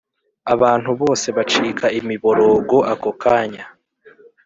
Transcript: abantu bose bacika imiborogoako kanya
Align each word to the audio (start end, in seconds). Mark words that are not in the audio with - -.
abantu 0.53 0.89
bose 1.01 1.27
bacika 1.37 1.85
imiborogoako 1.99 3.09
kanya 3.23 3.63